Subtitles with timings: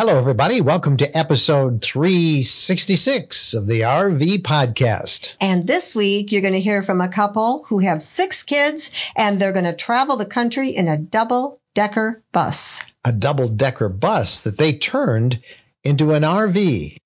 [0.00, 0.60] Hello, everybody.
[0.60, 5.34] Welcome to episode 366 of the RV podcast.
[5.40, 9.40] And this week, you're going to hear from a couple who have six kids and
[9.40, 12.80] they're going to travel the country in a double decker bus.
[13.04, 15.42] A double decker bus that they turned
[15.82, 16.96] into an RV.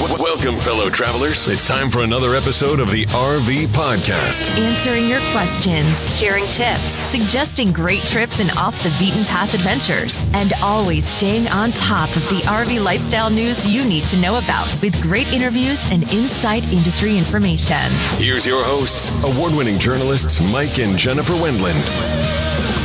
[0.00, 1.46] Welcome, fellow travelers.
[1.48, 4.58] It's time for another episode of the RV Podcast.
[4.58, 10.52] Answering your questions, sharing tips, suggesting great trips and off the beaten path adventures, and
[10.62, 15.00] always staying on top of the RV lifestyle news you need to know about with
[15.02, 17.76] great interviews and inside industry information.
[18.16, 22.81] Here's your hosts, award winning journalists Mike and Jennifer Wendland.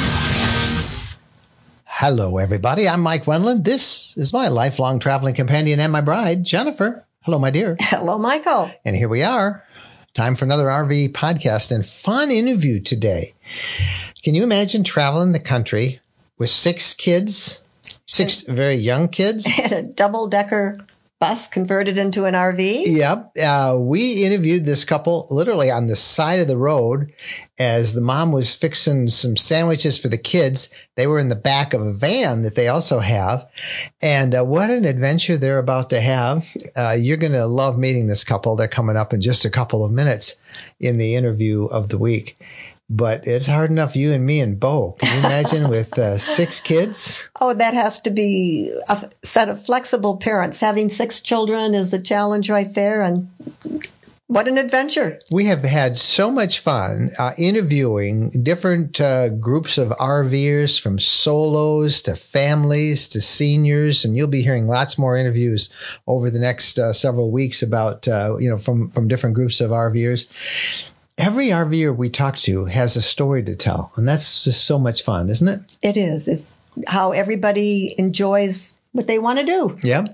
[2.00, 2.88] Hello, everybody.
[2.88, 3.64] I'm Mike Wendland.
[3.64, 7.04] This is my lifelong traveling companion and my bride, Jennifer.
[7.24, 7.76] Hello, my dear.
[7.80, 8.70] Hello, Michael.
[8.86, 9.64] And here we are.
[10.14, 13.34] Time for another RV podcast and fun interview today.
[14.22, 16.00] Can you imagine traveling the country
[16.38, 17.64] with six kids,
[18.06, 19.48] six very young kids?
[19.60, 20.78] And a double decker
[21.20, 22.84] bus converted into an RV.
[22.86, 23.32] Yep.
[23.44, 27.12] Uh, we interviewed this couple literally on the side of the road
[27.58, 30.70] as the mom was fixing some sandwiches for the kids.
[30.96, 33.50] They were in the back of a van that they also have.
[34.02, 36.56] And uh, what an adventure they're about to have.
[36.76, 38.56] Uh, you're going to love meeting this couple.
[38.56, 40.36] They're coming up in just a couple of minutes
[40.80, 42.38] in the interview of the week
[42.90, 44.94] but it's hard enough you and me and Bo.
[45.00, 47.30] Can you imagine with uh, six kids?
[47.42, 50.60] Oh, that has to be a set of flexible parents.
[50.60, 53.30] Having six children is a challenge right there, and
[54.28, 55.20] what an adventure.
[55.32, 62.02] We have had so much fun uh, interviewing different uh, groups of RVers from solos
[62.02, 64.04] to families to seniors.
[64.04, 65.70] And you'll be hearing lots more interviews
[66.08, 69.72] over the next uh, several weeks about, uh, you know, from, from different groups of
[69.72, 70.28] RVers
[71.18, 75.02] every RVer we talk to has a story to tell, and that's just so much
[75.04, 75.78] fun, isn't it?
[75.82, 76.28] It is.
[76.28, 76.52] It's
[76.88, 79.78] how everybody enjoys what they want to do.
[79.84, 80.06] Yeah.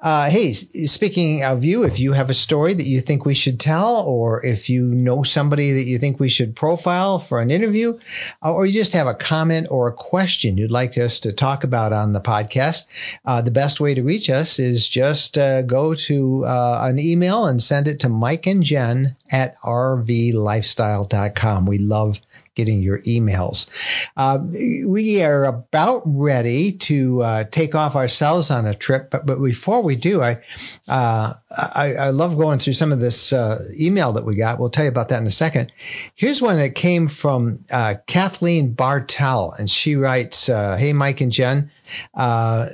[0.00, 3.58] Uh, hey, speaking of you, if you have a story that you think we should
[3.60, 7.98] tell, or if you know somebody that you think we should profile for an interview,
[8.42, 11.62] uh, or you just have a comment or a question you'd like us to talk
[11.62, 12.86] about on the podcast,
[13.24, 17.44] uh, the best way to reach us is just uh, go to uh, an email
[17.46, 21.66] and send it to Mike and Jen at rvlifestyle.com.
[21.66, 22.20] We love
[22.54, 23.70] getting your emails.
[24.16, 24.38] Uh,
[24.86, 29.82] we are about ready to uh, take off ourselves on a trip, but, but before
[29.82, 30.40] we do, I,
[30.88, 34.58] uh, I, I love going through some of this uh, email that we got.
[34.58, 35.72] We'll tell you about that in a second.
[36.14, 41.32] Here's one that came from uh, Kathleen Bartel, and she writes, uh, "Hey, Mike and
[41.32, 41.70] Jen."
[42.14, 42.68] Uh,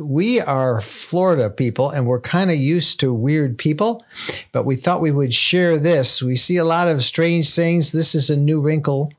[0.00, 4.04] we are Florida people and we're kind of used to weird people,
[4.52, 6.22] but we thought we would share this.
[6.22, 7.92] We see a lot of strange things.
[7.92, 9.12] This is a new wrinkle.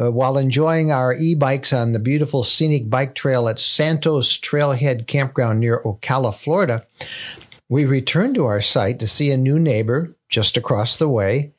[0.00, 5.58] Uh, while enjoying our e-bikes on the beautiful scenic bike trail at Santos Trailhead Campground
[5.58, 6.86] near Ocala, Florida,
[7.68, 11.52] we returned to our site to see a new neighbor just across the way.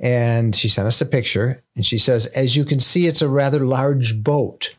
[0.00, 3.28] And she sent us a picture and she says, as you can see, it's a
[3.28, 4.74] rather large boat.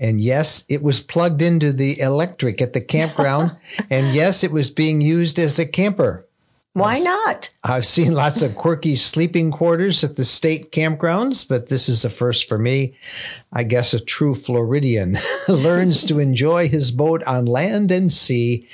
[0.00, 3.56] And yes, it was plugged into the electric at the campground.
[3.90, 6.26] and yes, it was being used as a camper.
[6.72, 7.50] Why not?
[7.64, 12.10] I've seen lots of quirky sleeping quarters at the state campgrounds, but this is a
[12.10, 12.94] first for me.
[13.52, 15.18] I guess a true Floridian
[15.48, 18.68] learns to enjoy his boat on land and sea.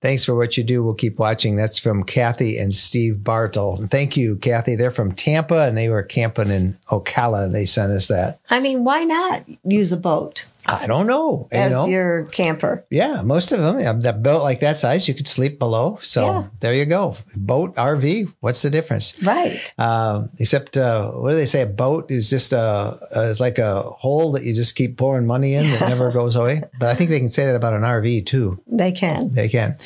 [0.00, 0.82] Thanks for what you do.
[0.82, 1.56] We'll keep watching.
[1.56, 3.86] That's from Kathy and Steve Bartle.
[3.88, 4.74] Thank you, Kathy.
[4.74, 7.44] They're from Tampa and they were camping in Ocala.
[7.44, 8.40] And they sent us that.
[8.50, 10.46] I mean, why not use a boat?
[10.68, 11.48] I don't know.
[11.52, 11.86] As you know?
[11.86, 12.84] your camper.
[12.90, 14.00] Yeah, most of them.
[14.00, 15.98] That boat like that size, you could sleep below.
[16.00, 16.44] So yeah.
[16.60, 17.14] there you go.
[17.36, 18.32] Boat, RV.
[18.40, 19.20] What's the difference?
[19.22, 19.72] Right.
[19.78, 21.62] Um, except, uh, what do they say?
[21.62, 23.82] A boat is just a, it's like a
[24.16, 26.62] hole that you just keep pouring money in that never goes away.
[26.78, 28.60] But I think they can say that about an RV too.
[28.66, 29.30] They can.
[29.32, 29.76] They can.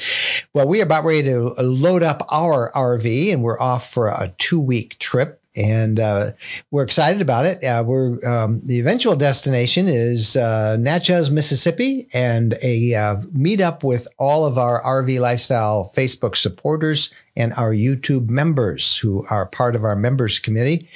[0.55, 4.33] Well, we are about ready to load up our RV and we're off for a
[4.39, 6.31] two week trip and uh,
[6.71, 7.63] we're excited about it.
[7.65, 14.07] Uh, we're um, the eventual destination is uh, Natchez, Mississippi, and a uh, meetup with
[14.19, 19.85] all of our RV lifestyle Facebook supporters and our YouTube members who are part of
[19.85, 20.89] our members committee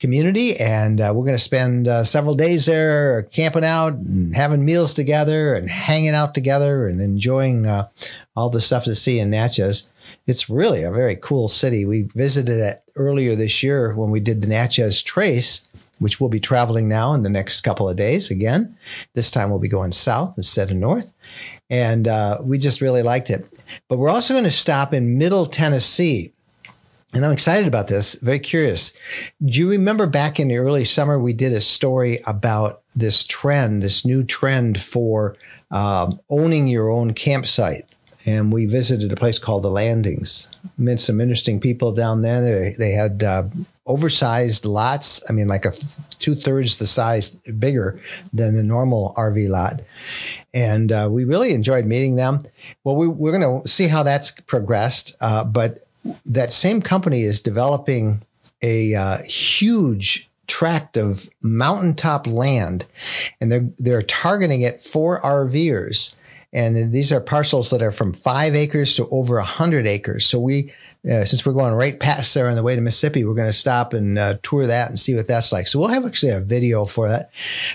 [0.00, 0.56] community.
[0.58, 4.94] And uh, we're going to spend uh, several days there camping out and having meals
[4.94, 7.88] together and hanging out together and enjoying uh,
[8.34, 9.88] all the stuff to see in Natchez.
[10.26, 11.84] It's really a very cool city.
[11.84, 15.68] We visited it earlier this year when we did the Natchez Trace,
[15.98, 18.76] which we'll be traveling now in the next couple of days again.
[19.14, 21.12] This time we'll be going south instead of north.
[21.72, 23.50] And uh, we just really liked it.
[23.88, 26.34] But we're also going to stop in Middle Tennessee.
[27.14, 28.92] And I'm excited about this, very curious.
[29.42, 33.82] Do you remember back in the early summer, we did a story about this trend,
[33.82, 35.34] this new trend for
[35.70, 37.88] um, owning your own campsite.
[38.26, 40.50] And we visited a place called the Landings.
[40.76, 42.40] Met some interesting people down there.
[42.42, 43.44] They, they had uh,
[43.86, 45.28] oversized lots.
[45.28, 45.72] I mean, like a
[46.18, 48.00] two thirds the size bigger
[48.32, 49.80] than the normal RV lot.
[50.54, 52.44] And uh, we really enjoyed meeting them.
[52.84, 55.16] Well, we, we're going to see how that's progressed.
[55.20, 55.80] Uh, but
[56.26, 58.22] that same company is developing
[58.60, 62.84] a uh, huge tract of mountaintop land,
[63.40, 66.16] and they're they're targeting it for RVers.
[66.54, 70.26] And these are parcels that are from five acres to over a hundred acres.
[70.26, 70.72] So we
[71.10, 73.52] uh, since we're going right past there on the way to Mississippi, we're going to
[73.52, 75.66] stop and uh, tour that and see what that's like.
[75.66, 77.32] So we'll have actually a video for that.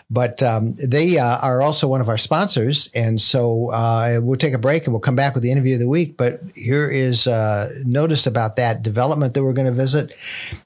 [0.09, 4.53] But um, they uh, are also one of our sponsors, and so uh, we'll take
[4.53, 6.15] a break and we'll come back with the interview of the week.
[6.15, 10.15] But here is uh, notice about that development that we're going to visit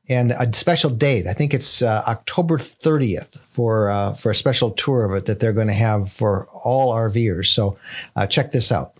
[0.07, 1.25] and a special date.
[1.25, 3.81] I think it's uh, October 30th for
[4.15, 7.47] for a special tour of it that they're going to have for all RVers.
[7.47, 7.77] So
[8.29, 8.93] check this out.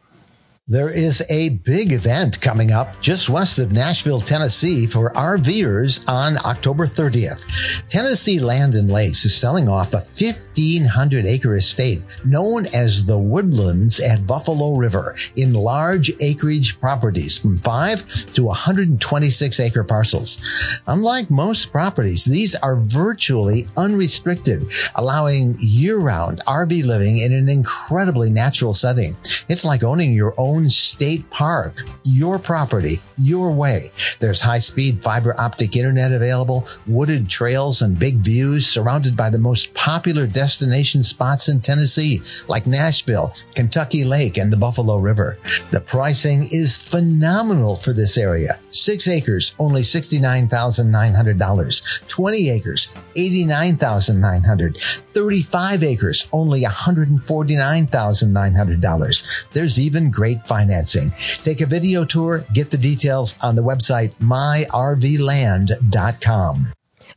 [0.67, 6.37] There is a big event coming up just west of Nashville, Tennessee for RVers on
[6.45, 7.87] October 30th.
[7.87, 13.99] Tennessee Land and Lakes is selling off a 1500 acre estate known as the Woodlands
[13.99, 20.39] at Buffalo River in large acreage properties from 5 to 126 acre parcels.
[20.85, 28.29] Unlike most properties, these are virtually unrestricted, allowing year round RV living in an incredibly
[28.29, 29.17] natural setting.
[29.49, 33.85] It's like owning your own own state park, your property, your way.
[34.19, 39.39] There's high speed fiber optic internet available, wooded trails and big views surrounded by the
[39.39, 45.39] most popular destination spots in Tennessee, like Nashville, Kentucky Lake, and the Buffalo River.
[45.71, 48.59] The pricing is phenomenal for this area.
[48.69, 52.07] Six acres, only $69,900.
[52.07, 55.01] 20 acres, $89,900.
[55.13, 59.45] 35 acres, only $149,900.
[59.51, 61.11] There's even great financing.
[61.43, 64.71] Take a video tour, get the details on the website myrvland.com.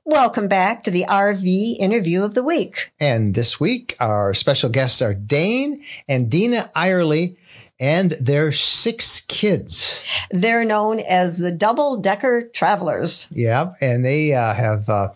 [0.07, 2.93] Welcome back to the RV interview of the week.
[3.01, 7.37] And this week, our special guests are Dane and Dina Irely
[7.81, 10.03] and their six kids.
[10.31, 13.29] They're known as the Double Decker Travelers.
[13.31, 15.09] Yeah, and they uh, have uh,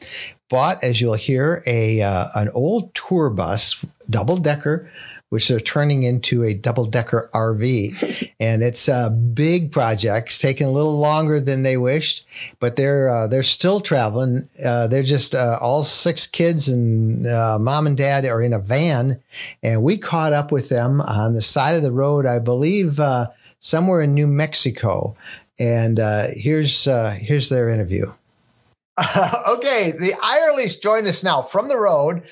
[0.48, 4.90] bought, as you'll hear, a uh, an old tour bus, double decker,
[5.28, 10.28] which they're turning into a double decker RV, and it's a big project.
[10.28, 12.26] It's taking a little longer than they wished,
[12.60, 14.48] but they're uh, they're still traveling.
[14.64, 18.58] Uh, they're just uh, all six kids and uh, mom and dad are in a
[18.58, 19.20] van,
[19.62, 23.28] and we caught up with them on the side of the road, I believe, uh,
[23.58, 25.14] somewhere in New Mexico.
[25.58, 28.12] And uh, here's here's their interview.
[29.48, 32.22] okay, the Ireleys join us now from the road.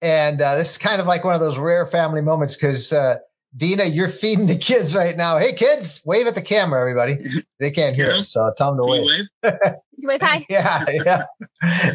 [0.00, 3.18] And uh, this is kind of like one of those rare family moments because uh,
[3.56, 5.38] Dina, you're feeding the kids right now.
[5.38, 7.18] Hey, kids, wave at the camera, everybody.
[7.60, 9.26] They can't hear us, so tell them to wave.
[9.42, 9.54] wave.
[10.02, 10.46] wave hi.
[10.48, 11.24] yeah, yeah.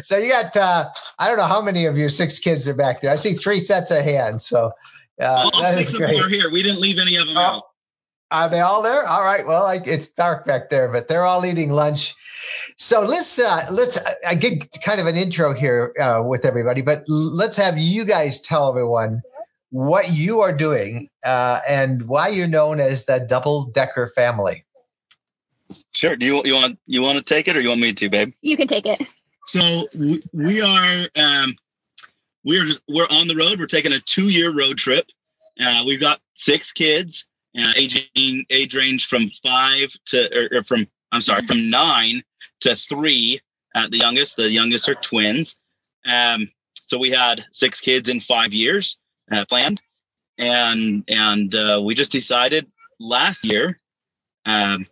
[0.02, 0.88] So you got, uh,
[1.18, 3.12] I don't know how many of your six kids are back there.
[3.12, 4.46] I see three sets of hands.
[4.46, 4.72] So
[5.20, 6.50] uh, all six of them are here.
[6.50, 7.62] We didn't leave any of them oh, out.
[8.30, 9.06] Are they all there?
[9.06, 9.46] All right.
[9.46, 12.14] Well, like it's dark back there, but they're all eating lunch.
[12.76, 16.82] So let's uh, let's uh, I get kind of an intro here uh, with everybody,
[16.82, 19.22] but let's have you guys tell everyone
[19.70, 24.64] what you are doing uh, and why you're known as the Double Decker Family.
[25.92, 26.16] Sure.
[26.16, 28.32] Do you you want you want to take it or you want me to, babe?
[28.42, 29.00] You can take it.
[29.46, 31.56] So we, we are um,
[32.44, 33.58] we're just we're on the road.
[33.58, 35.06] We're taking a two year road trip.
[35.62, 37.26] Uh, we've got six kids,
[37.58, 42.22] uh, aging age range from five to or, or from I'm sorry, from nine
[42.60, 43.40] to three
[43.74, 44.36] at the youngest.
[44.36, 45.56] The youngest are twins.
[46.06, 48.98] Um, so we had six kids in five years
[49.30, 49.80] uh, planned,
[50.38, 52.66] and and uh, we just decided
[52.98, 53.78] last year,
[54.46, 54.86] um,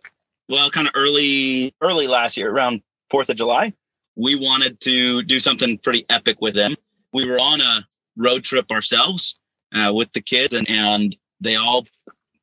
[0.47, 3.73] well, kind of early early last year, around Fourth of July,
[4.15, 6.75] we wanted to do something pretty epic with them.
[7.13, 9.39] We were on a road trip ourselves
[9.73, 11.85] uh, with the kids, and and they all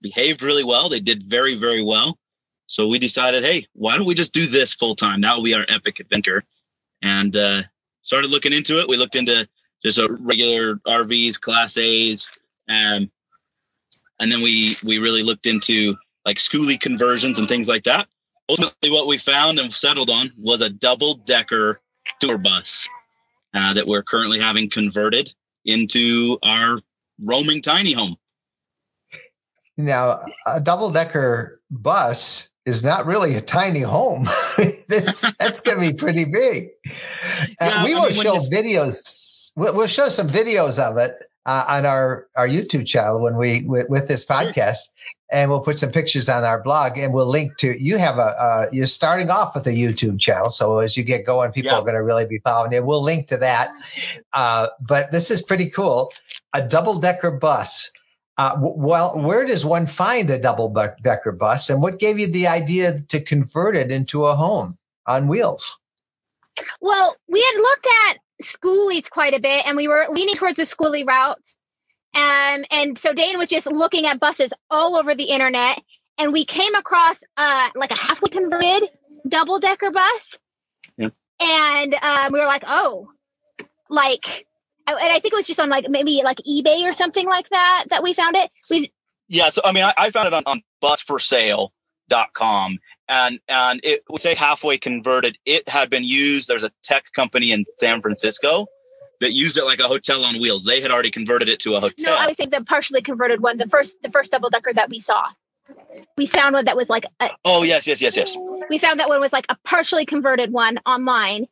[0.02, 0.88] behaved really well.
[0.88, 2.18] They did very very well.
[2.66, 5.20] So we decided, hey, why don't we just do this full time?
[5.20, 6.44] That will be our epic adventure.
[7.02, 7.62] And uh,
[8.02, 8.88] started looking into it.
[8.88, 9.48] We looked into
[9.84, 12.30] just a regular RVs, Class A's,
[12.68, 13.10] um,
[14.18, 18.08] and then we we really looked into like schoolie conversions and things like that.
[18.48, 21.80] Ultimately, what we found and settled on was a double decker
[22.20, 22.88] tour bus
[23.54, 25.32] uh, that we're currently having converted
[25.64, 26.80] into our
[27.22, 28.16] roaming tiny home.
[29.76, 34.24] Now, a double decker bus is not really a tiny home.
[34.88, 36.70] that's that's going to be pretty big.
[36.86, 39.52] Uh, yeah, we will mean, show videos.
[39.56, 43.64] We'll, we'll, show some videos of it uh, on our our YouTube channel when we
[43.64, 44.88] with, with this podcast,
[45.30, 47.80] and we'll put some pictures on our blog, and we'll link to.
[47.82, 51.24] You have a uh, you're starting off with a YouTube channel, so as you get
[51.24, 51.78] going, people Yeah.
[51.78, 52.84] are going to really be following you.
[52.84, 53.70] We'll link to that.
[54.32, 56.12] Uh, but this is pretty cool.
[56.52, 57.92] A double decker bus.
[58.38, 60.68] Uh, well, where does one find a double
[61.02, 64.76] decker bus, and what gave you the idea to convert it into a home
[65.06, 65.78] on wheels?
[66.80, 70.64] Well, we had looked at schoolies quite a bit, and we were leaning towards the
[70.64, 71.54] schoolie route.
[72.14, 75.80] Um, and so Dane was just looking at buses all over the internet,
[76.18, 78.90] and we came across uh, like a halfway converted
[79.26, 80.38] double decker bus.
[80.98, 81.14] Yep.
[81.40, 83.08] And um, we were like, oh,
[83.88, 84.46] like,
[84.86, 87.86] and I think it was just on like maybe like eBay or something like that
[87.90, 88.50] that we found it.
[88.70, 88.92] We
[89.28, 92.78] Yeah, so I mean, I, I found it on, on busforsale.com
[93.08, 95.38] and and it would say halfway converted.
[95.44, 96.48] It had been used.
[96.48, 98.66] There's a tech company in San Francisco
[99.20, 100.64] that used it like a hotel on wheels.
[100.64, 102.14] They had already converted it to a hotel.
[102.14, 104.90] no, I would think the partially converted one, the first the first double decker that
[104.90, 105.26] we saw.
[106.16, 108.36] We found one that was like a, oh yes, yes, yes, yes.
[108.70, 111.46] we found that one was like a partially converted one online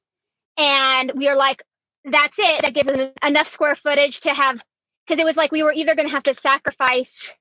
[0.57, 1.65] and we are like
[2.05, 2.63] that's it.
[2.63, 2.91] That gives
[3.23, 4.63] enough square footage to have
[5.07, 7.35] because it was like we were either going to have to sacrifice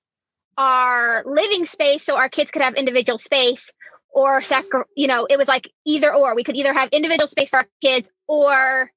[0.58, 3.72] our living space so our kids could have individual space
[4.12, 6.36] or sacri- you know it was like either or.
[6.36, 8.91] We could either have individual space for our kids or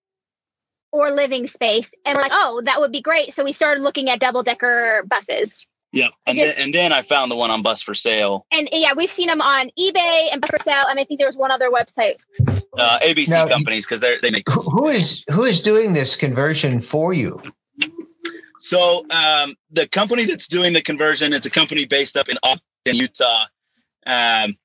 [0.92, 1.92] or living space.
[2.04, 3.34] And we're like oh that would be great.
[3.34, 6.56] So we started looking at double decker buses Yeah, and Yes.
[6.56, 9.28] then, and then I found the one on Bus for Sale, and yeah we've seen
[9.28, 12.16] them on ebay and Bus for sale and i think there was one other website
[12.78, 14.48] uh, ABC Now, companies because they they make.
[14.48, 17.40] Who, who is who is doing this conversion for you?
[18.58, 22.60] So um, the company that's doing the conversion, it's a company based up in Ogden,
[22.86, 23.46] Utah.
[24.06, 24.56] Um,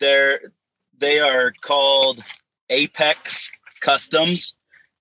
[0.00, 0.40] they're
[0.98, 2.22] they are called
[2.70, 4.54] Apex Customs,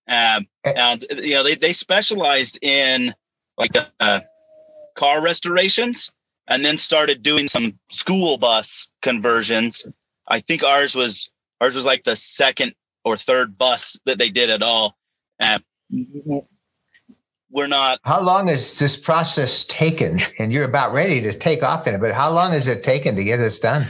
[0.08, 3.14] um, and you know they they specialized in
[3.58, 4.22] like uh,
[5.02, 6.12] car restorations,
[6.48, 9.84] and then started doing some school bus conversions.
[10.28, 14.52] I think ours was ours was like the second or third bus that they did
[14.52, 14.96] at all.
[15.44, 15.58] Uh,
[17.50, 20.20] we're not How long has this process taken?
[20.38, 23.16] And you're about ready to take off in it, but how long has it taken
[23.16, 23.88] to get this done?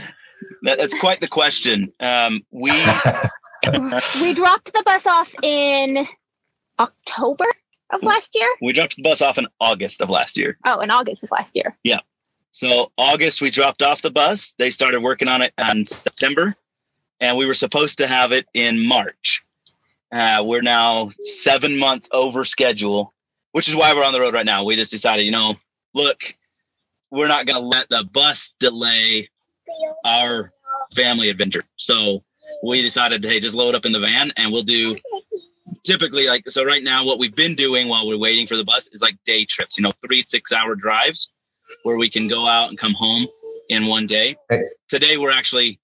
[0.62, 1.92] That, that's quite the question.
[2.00, 2.70] Um, we
[4.22, 6.08] we dropped the bus off in
[6.78, 7.44] October
[7.92, 8.48] of last year.
[8.60, 10.56] we dropped the bus off in August of last year.
[10.64, 11.76] Oh, in August of last year.
[11.84, 11.98] Yeah.
[12.52, 14.54] So August we dropped off the bus.
[14.58, 16.54] They started working on it in September,
[17.20, 19.42] and we were supposed to have it in March.
[20.12, 23.14] Uh, we're now seven months over schedule,
[23.52, 24.64] which is why we're on the road right now.
[24.64, 25.56] We just decided, you know,
[25.94, 26.18] look,
[27.10, 29.30] we're not going to let the bus delay
[30.04, 30.52] our
[30.94, 31.64] family adventure.
[31.76, 32.22] So
[32.62, 34.96] we decided, hey, just load up in the van and we'll do
[35.84, 38.88] typically like so right now what we've been doing while we're waiting for the bus
[38.92, 41.32] is like day trips, you know, three, six hour drives
[41.82, 43.26] where we can go out and come home
[43.68, 44.36] in one day.
[44.88, 45.80] Today we're actually,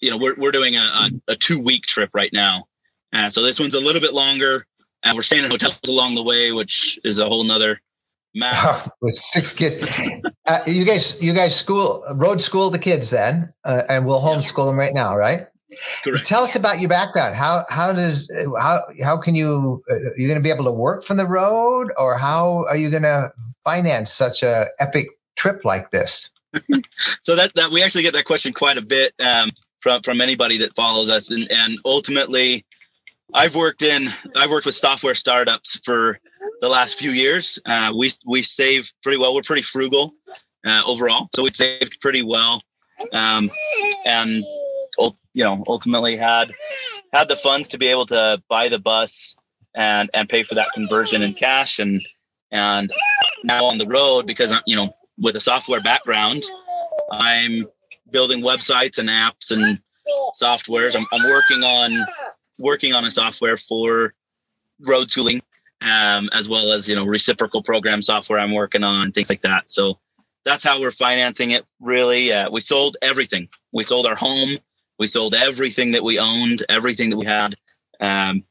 [0.00, 2.64] you know, we're, we're doing a, a, a two week trip right now.
[3.12, 4.66] Uh, so this one's a little bit longer
[5.04, 7.80] and we're staying in hotels along the way, which is a whole nother
[8.34, 8.92] map.
[9.00, 9.76] With six kids,
[10.46, 14.66] uh, you guys, you guys school road school the kids then, uh, and we'll homeschool
[14.66, 15.46] them right now, right?
[16.02, 16.26] Correct.
[16.26, 17.34] Tell us about your background.
[17.34, 20.72] How how does how how can you uh, are you going to be able to
[20.72, 23.30] work from the road, or how are you going to
[23.64, 26.30] finance such a epic trip like this?
[27.22, 29.50] so that, that we actually get that question quite a bit um,
[29.80, 32.64] from from anybody that follows us and, and ultimately
[33.34, 36.18] i've worked in i've worked with software startups for
[36.60, 40.14] the last few years uh, we we save pretty well we're pretty frugal
[40.64, 42.62] uh, overall so we saved pretty well
[43.12, 43.50] um,
[44.06, 44.44] and
[44.98, 46.52] you know ultimately had
[47.12, 49.36] had the funds to be able to buy the bus
[49.74, 51.78] and and pay for that conversion in cash.
[51.78, 52.02] And
[52.50, 52.92] and
[53.42, 56.42] now on the road because I'm, you know with a software background
[57.12, 57.66] i'm
[58.10, 59.78] building websites and apps and
[60.40, 60.96] softwares.
[60.96, 62.06] I'm, I'm working on
[62.58, 64.14] working on a software for
[64.86, 65.42] road tooling
[65.82, 69.70] um, as well as you know reciprocal program software i'm working on things like that.
[69.70, 69.98] So
[70.44, 72.32] that's how we're financing it really.
[72.32, 73.48] Uh, we sold everything.
[73.72, 74.58] We sold our home
[74.98, 77.54] we sold everything that we owned everything that we had
[78.00, 78.44] um,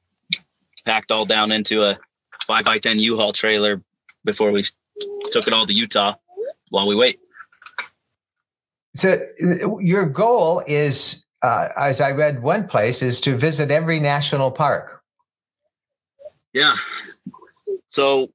[0.85, 1.97] packed all down into a
[2.45, 3.81] 5 by 10 u-haul trailer
[4.25, 4.63] before we
[5.31, 6.13] took it all to utah
[6.69, 7.19] while we wait
[8.95, 9.17] So
[9.81, 15.01] your goal is, uh, as I read one place, is to visit every national park.
[16.53, 16.73] yeah
[17.87, 18.29] so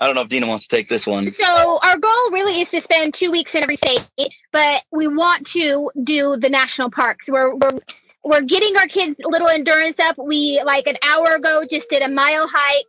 [0.00, 2.70] i don't know if dina wants to take this one So our goal really is
[2.70, 4.04] to spend two weeks in every state,
[4.52, 7.28] but we want to do the national parks.
[7.28, 7.78] We're we're
[8.24, 10.16] we're getting our kids little endurance up.
[10.18, 12.86] We like an hour ago just did a mile hike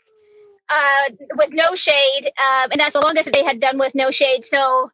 [0.70, 4.12] uh, with no shade, um, and that's the longest that they had done with no
[4.12, 4.46] shade.
[4.46, 4.92] So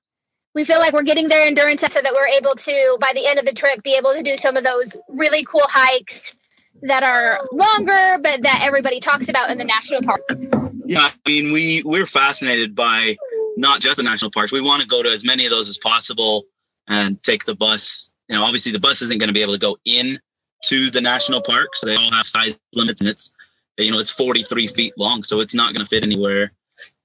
[0.53, 3.27] we feel like we're getting their endurance up so that we're able to, by the
[3.27, 6.35] end of the trip, be able to do some of those really cool hikes
[6.83, 10.47] that are longer, but that everybody talks about in the national parks.
[10.85, 13.17] Yeah, I mean, we we're fascinated by
[13.57, 14.51] not just the national parks.
[14.51, 16.45] We want to go to as many of those as possible
[16.87, 18.11] and take the bus.
[18.29, 20.19] You know, obviously the bus isn't going to be able to go in
[20.65, 21.81] to the national parks.
[21.81, 23.31] They all have size limits, and it's
[23.77, 26.51] you know it's 43 feet long, so it's not going to fit anywhere.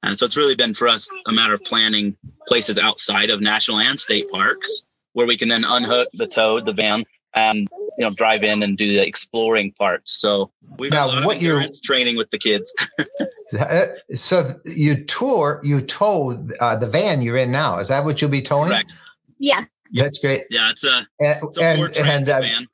[0.03, 3.79] And so it's really been for us a matter of planning places outside of national
[3.79, 8.11] and state parks where we can then unhook the toad, the van, and you know
[8.11, 10.09] drive in and do the exploring part.
[10.09, 12.75] So we've Now, got a lot what of you're- training with the kids.
[14.15, 17.79] So you tour, you tow uh, the van you're in now.
[17.79, 18.71] Is that what you'll be towing?
[18.71, 18.95] Correct.
[19.39, 19.65] Yeah.
[19.93, 20.43] That's great.
[20.49, 22.67] Yeah, it's a, And it's a and, Ford and Transit uh, van.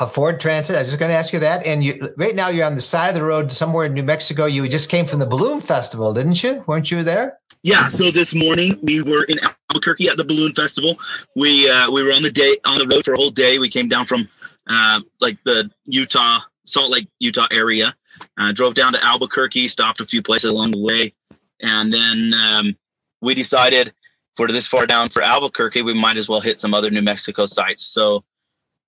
[0.00, 0.76] a Ford Transit.
[0.76, 1.66] I was just going to ask you that.
[1.66, 4.46] And you right now you're on the side of the road somewhere in New Mexico.
[4.46, 6.64] You just came from the Balloon Festival, didn't you?
[6.66, 7.38] Weren't you there?
[7.62, 9.38] Yeah, so this morning we were in
[9.68, 10.98] Albuquerque at the Balloon Festival.
[11.36, 13.58] We uh, we were on the day on the road for a whole day.
[13.58, 14.28] We came down from
[14.66, 17.94] uh, like the Utah, Salt Lake, Utah area.
[18.38, 21.12] Uh, drove down to Albuquerque, stopped a few places along the way,
[21.60, 22.76] and then um,
[23.20, 23.92] we decided
[24.36, 27.44] for this far down for Albuquerque, we might as well hit some other New Mexico
[27.44, 27.84] sites.
[27.84, 28.24] So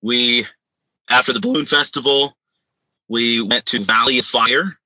[0.01, 0.47] we,
[1.09, 2.35] after the Balloon Festival,
[3.07, 4.79] we went to Valley of Fire,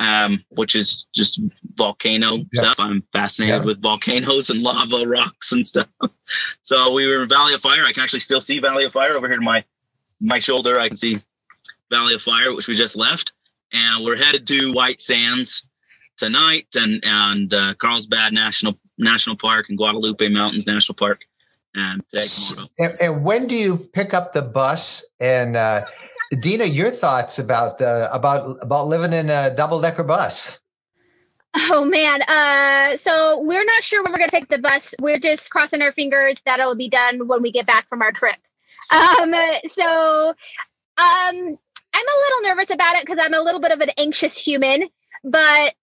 [0.00, 1.40] um, which is just
[1.74, 2.62] volcano Yeah.
[2.62, 2.80] stuff.
[2.80, 3.64] I'm fascinated Yeah.
[3.64, 5.88] with volcanoes and lava rocks and stuff.
[6.62, 7.84] so we were in Valley of Fire.
[7.84, 9.64] I can actually still see Valley of Fire over here to my
[10.20, 10.78] my shoulder.
[10.80, 11.18] I can see
[11.90, 13.32] Valley of Fire, which we just left,
[13.72, 15.66] and we're headed to White Sands
[16.16, 21.22] tonight, and and uh, Carlsbad National National Park and Guadalupe Mountains National Park,
[21.74, 22.02] and.
[22.78, 25.04] And, and when do you pick up the bus?
[25.20, 25.84] And uh,
[26.30, 30.60] Dina, your thoughts about uh, about about living in a double decker bus?
[31.56, 32.22] Oh man.
[32.22, 34.94] Uh, so we're not sure when we're gonna pick the bus.
[35.00, 38.12] We're just crossing our fingers that it'll be done when we get back from our
[38.12, 38.36] trip.
[38.90, 39.34] Um,
[39.68, 40.36] so um,
[40.96, 44.88] I'm a little nervous about it because I'm a little bit of an anxious human,
[45.22, 45.74] but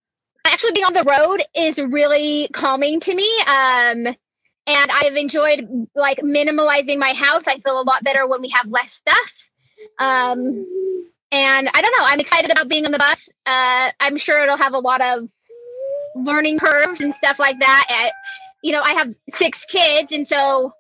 [0.46, 3.30] actually being on the road is really calming to me.
[3.42, 4.16] Um,
[4.68, 7.44] and I've enjoyed like minimalizing my house.
[7.48, 9.50] I feel a lot better when we have less stuff.
[10.00, 10.65] Um,
[11.32, 12.06] and I don't know.
[12.06, 13.30] I'm excited about being on the bus.
[13.46, 15.30] Uh, I'm sure it'll have a lot of
[16.15, 17.86] learning curves and stuff like that.
[17.89, 18.10] Uh,
[18.63, 20.74] you know, I have six kids, and so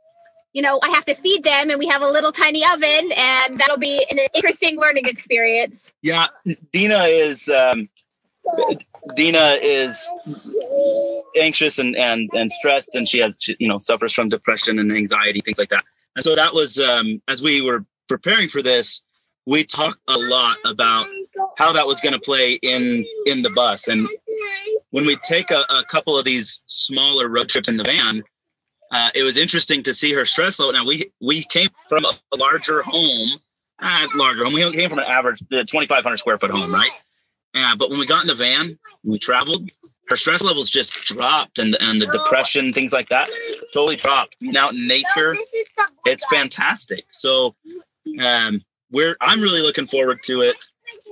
[0.53, 3.59] you know I have to feed them, and we have a little tiny oven, and
[3.59, 5.91] that'll be an interesting learning experience.
[6.01, 6.27] Yeah,
[6.71, 7.87] Dina is um,
[9.15, 9.97] Dina is
[11.39, 15.41] anxious and, and and stressed, and she has you know suffers from depression and anxiety,
[15.41, 15.85] things like that.
[16.15, 19.01] And so that was um, as we were preparing for this,
[19.45, 21.07] we talked a lot about
[21.57, 24.05] how that was going to play in in the bus, and
[24.89, 28.23] when we take a, a couple of these smaller road trips in the van.
[28.93, 30.73] Uh, it was interesting to see her stress level.
[30.73, 33.29] Now we we came from a, larger home,
[33.79, 34.53] uh, larger home.
[34.53, 36.91] We came from an average uh, 2,500 square foot home, right?
[37.53, 39.69] Yeah, but when we got in the van, we traveled,
[40.09, 43.29] her stress levels just dropped and and the depression, things like that,
[43.73, 44.37] totally dropped.
[44.41, 45.37] Being out in nature,
[46.05, 47.05] it's fantastic.
[47.11, 47.55] So
[48.21, 48.61] um
[48.91, 50.65] we're I'm really looking forward to it.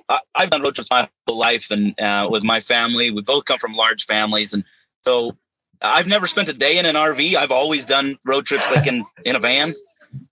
[0.09, 3.11] I, I've done road trips my whole life and uh, with my family.
[3.11, 4.63] We both come from large families and
[5.05, 5.37] so
[5.81, 7.35] I've never spent a day in an RV.
[7.35, 9.73] I've always done road trips like in, in a van.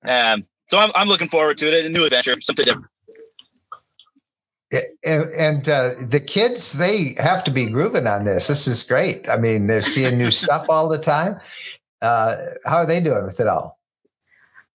[0.05, 1.85] Um, so I'm, I'm looking forward to it.
[1.85, 2.87] A new adventure, something different.
[5.05, 8.47] And, and uh, the kids, they have to be grooving on this.
[8.47, 9.29] This is great.
[9.29, 11.39] I mean, they're seeing new stuff all the time.
[12.01, 13.76] Uh, how are they doing with it all?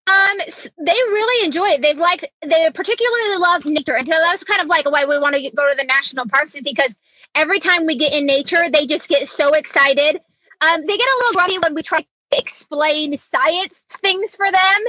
[0.05, 0.37] Um,
[0.79, 1.81] they really enjoy it.
[1.81, 5.35] They've liked, they particularly love nature, and so that's kind of like why we want
[5.35, 6.93] to go to the national parks is because
[7.35, 10.19] every time we get in nature, they just get so excited.
[10.61, 14.81] Um, they get a little grumpy when we try to explain science things for them.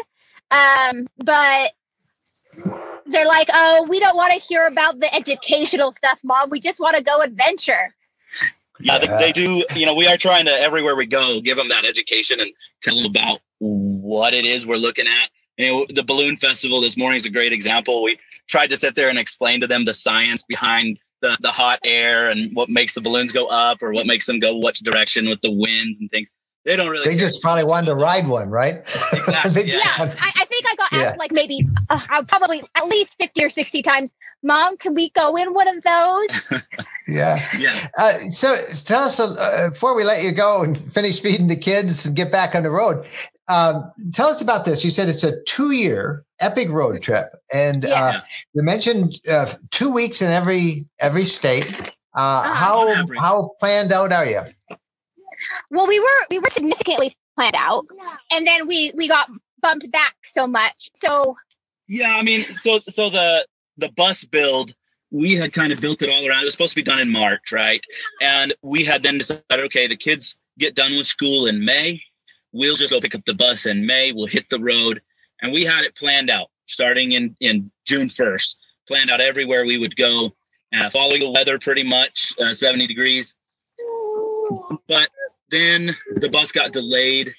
[0.51, 1.73] Um, but
[3.07, 6.51] they're like, "Oh, we don't want to hear about the educational stuff, mom.
[6.51, 7.95] We just want to go adventure."
[8.81, 9.65] Yeah, they, they do.
[9.75, 12.51] You know, we are trying to everywhere we go give them that education and
[12.83, 13.39] tell them about
[14.15, 15.29] what it is we're looking at.
[15.59, 18.03] You know, the balloon festival this morning is a great example.
[18.03, 21.81] We tried to sit there and explain to them the science behind the the hot
[21.85, 25.29] air and what makes the balloons go up or what makes them go which direction
[25.29, 26.31] with the winds and things.
[26.65, 27.05] They don't really.
[27.05, 28.77] They just probably wanted to ride one, right?
[29.13, 30.99] Exactly, They just Yeah, I, I think I got Yeah.
[31.01, 34.11] asked like maybe uh, uh, probably at least fifty or sixty times.
[34.43, 36.63] Mom, can we go in one of those?
[37.09, 37.43] yeah.
[37.59, 37.89] yeah.
[37.97, 42.05] Uh, so tell us uh, before we let you go and finish feeding the kids
[42.05, 43.07] and get back on the road.
[43.49, 44.85] Um, tell us about this.
[44.85, 48.21] You said it's a two-year epic road trip, and uh,
[48.55, 51.93] you mentioned uh, two weeks in every every state.
[52.15, 54.41] Uh, how how planned out are you?
[55.71, 57.87] Well, we were we were significantly planned out,
[58.31, 59.29] and then we we got
[59.61, 60.91] bumped back so much.
[60.95, 61.37] So
[61.89, 64.75] Yeah, I mean, so so the the bus build,
[65.11, 66.43] we had kind of built it all around.
[66.43, 67.85] It was supposed to be done in March, right?
[68.23, 72.03] And we had then decided, okay, the kids get done with school in May.
[72.55, 74.13] We'll just go pick up the bus in May.
[74.13, 75.03] We'll hit the road,
[75.43, 78.57] and we had it planned out starting in in June first.
[78.87, 80.33] Planned out everywhere we would go,
[80.79, 83.35] uh, following the weather pretty much, uh, seventy degrees.
[84.87, 85.09] But
[85.51, 87.35] then the bus got delayed,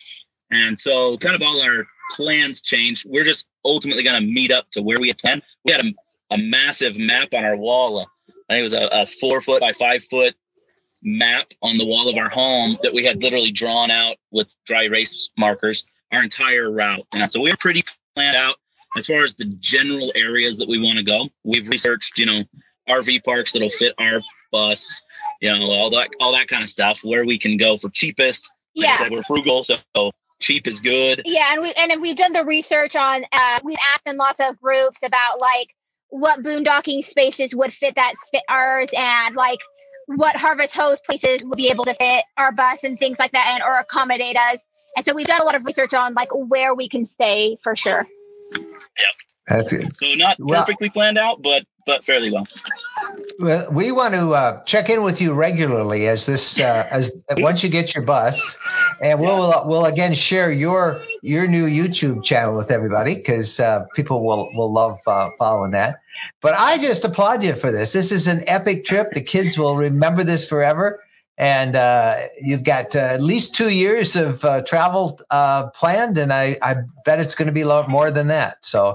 [0.51, 3.05] and so kind of all our plans changed.
[3.07, 5.43] We're just ultimately going to meet up to where we had planned.
[5.63, 5.93] We had a,
[6.31, 8.05] a massive map on our wall.
[8.49, 10.35] I think it was a, a four foot by five foot
[11.05, 14.83] map on the wall of our home that we had literally drawn out with dry
[14.83, 17.03] erase markers our entire route.
[17.13, 17.83] And so we were pretty
[18.15, 18.55] planned out
[18.97, 21.29] as far as the general areas that we want to go.
[21.43, 22.43] We've researched, you know,
[22.89, 25.01] RV parks that'll fit our bus,
[25.41, 28.51] you know, all that all that kind of stuff, where we can go for cheapest.
[28.75, 31.21] Like yeah, said, we're frugal, so cheap is good.
[31.25, 33.23] yeah, and we and we've done the research on.
[33.31, 35.69] Uh, we've asked in lots of groups about like
[36.09, 39.59] what boondocking spaces would fit that fit ours, and like
[40.07, 43.51] what harvest Host places would be able to fit our bus and things like that,
[43.53, 44.59] and or accommodate us.
[44.95, 47.75] And so we've done a lot of research on like where we can stay for
[47.75, 48.07] sure.
[48.53, 48.61] Yeah.
[49.47, 49.95] That's it.
[49.97, 52.47] So not Well- perfectly planned out, but but fairly well.
[53.39, 57.63] Well, we want to uh, check in with you regularly as this uh, as once
[57.63, 58.57] you get your bus,
[59.01, 63.85] and we'll uh, we'll again share your your new YouTube channel with everybody because uh,
[63.95, 66.01] people will will love uh, following that.
[66.41, 67.93] But I just applaud you for this.
[67.93, 69.11] This is an epic trip.
[69.11, 71.01] The kids will remember this forever.
[71.37, 76.31] And uh, you've got uh, at least two years of uh, travel uh, planned, and
[76.31, 78.63] I, I bet it's going to be a lot more than that.
[78.63, 78.93] So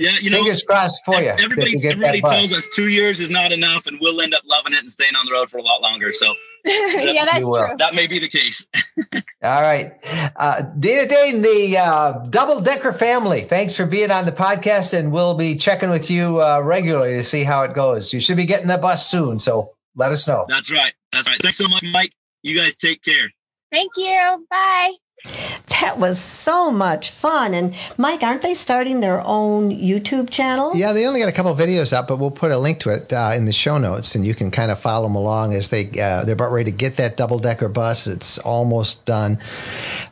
[0.00, 1.28] Yeah, you know, fingers crossed for you.
[1.28, 4.72] everybody you everybody tells us two years is not enough, and we'll end up loving
[4.72, 6.10] it and staying on the road for a lot longer.
[6.14, 6.34] So
[6.64, 7.76] yeah, that's true.
[7.78, 8.66] that may be the case.
[9.44, 9.92] All right.
[10.36, 15.12] Uh, Dana Dane, the uh, Double Decker family, thanks for being on the podcast, and
[15.12, 18.14] we'll be checking with you uh, regularly to see how it goes.
[18.14, 20.46] You should be getting the bus soon, so let us know.
[20.48, 20.94] That's right.
[21.12, 21.40] That's right.
[21.42, 22.12] Thanks so much, Mike.
[22.42, 23.30] You guys take care.
[23.70, 24.46] Thank you.
[24.50, 24.92] Bye.
[25.80, 27.54] That was so much fun.
[27.54, 30.72] And Mike, aren't they starting their own YouTube channel?
[30.74, 32.90] Yeah, they only got a couple of videos up, but we'll put a link to
[32.90, 35.70] it uh, in the show notes, and you can kind of follow them along as
[35.70, 38.06] they uh, they're about ready to get that double decker bus.
[38.06, 39.38] It's almost done,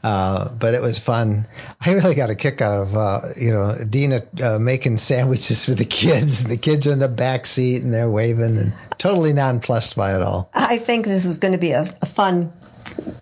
[0.02, 1.44] uh, but it was fun.
[1.84, 5.74] I really got a kick out of uh, you know Dina uh, making sandwiches for
[5.74, 6.44] the kids.
[6.44, 10.22] The kids are in the back seat and they're waving and totally nonplussed by it
[10.22, 10.50] all.
[10.54, 12.52] I think this is going to be a, a fun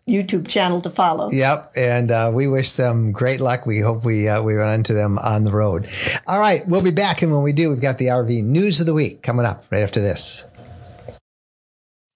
[0.08, 1.30] YouTube channel to follow.
[1.30, 3.66] Yep, and uh, we wish them great luck.
[3.66, 5.88] We hope we uh, we run into them on the road.
[6.26, 8.86] All right, we'll be back, and when we do, we've got the RV news of
[8.86, 10.44] the week coming up right after this.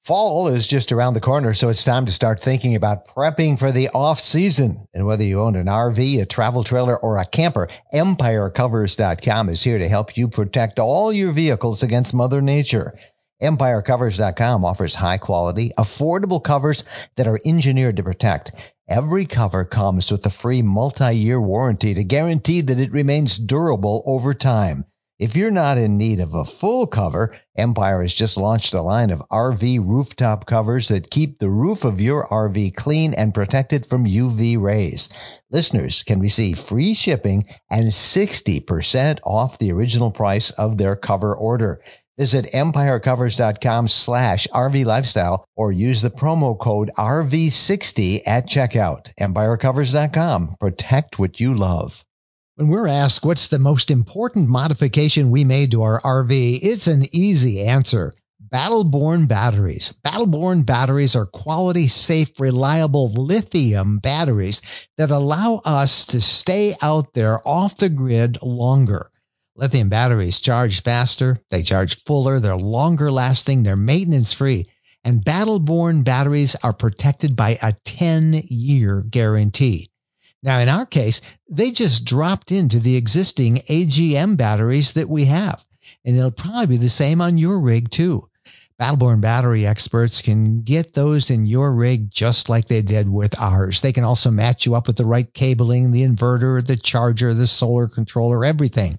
[0.02, 3.70] Fall is just around the corner, so it's time to start thinking about prepping for
[3.70, 4.88] the off season.
[4.94, 9.78] And whether you own an RV, a travel trailer, or a camper, EmpireCovers.com is here
[9.78, 12.98] to help you protect all your vehicles against Mother Nature.
[13.42, 16.84] EmpireCovers.com offers high quality, affordable covers
[17.16, 18.52] that are engineered to protect.
[18.88, 24.34] Every cover comes with a free multi-year warranty to guarantee that it remains durable over
[24.34, 24.84] time.
[25.20, 29.10] If you're not in need of a full cover, Empire has just launched a line
[29.10, 34.06] of RV rooftop covers that keep the roof of your RV clean and protected from
[34.06, 35.10] UV rays.
[35.50, 41.82] Listeners can receive free shipping and 60% off the original price of their cover order.
[42.18, 49.12] Visit empirecovers.com slash RV lifestyle or use the promo code RV60 at checkout.
[49.18, 50.56] Empirecovers.com.
[50.60, 52.04] Protect what you love.
[52.56, 57.04] When we're asked what's the most important modification we made to our RV, it's an
[57.10, 58.12] easy answer.
[58.52, 59.94] Battleborn batteries.
[60.04, 67.38] Battleborn batteries are quality, safe, reliable lithium batteries that allow us to stay out there
[67.46, 69.08] off the grid longer.
[69.60, 74.64] Lithium batteries charge faster, they charge fuller, they're longer lasting, they're maintenance free,
[75.04, 79.90] and Battleborn batteries are protected by a 10 year guarantee.
[80.42, 85.66] Now, in our case, they just dropped into the existing AGM batteries that we have,
[86.06, 88.22] and they'll probably be the same on your rig too.
[88.80, 93.82] Battleborn battery experts can get those in your rig just like they did with ours.
[93.82, 97.46] They can also match you up with the right cabling, the inverter, the charger, the
[97.46, 98.98] solar controller, everything.